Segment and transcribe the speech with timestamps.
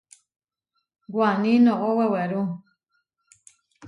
[1.15, 2.41] Waní noʼó wewerú.